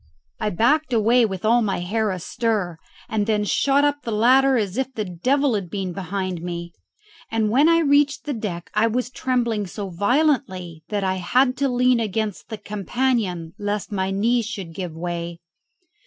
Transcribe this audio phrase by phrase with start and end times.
[0.39, 4.75] I backed away with all my hair astir, and then shot up the ladder as
[4.75, 6.73] if the devil had been behind me;
[7.29, 11.69] and when I reached the deck I was trembling so violently that I had to
[11.69, 15.37] lean against the companion lest my knees should give way.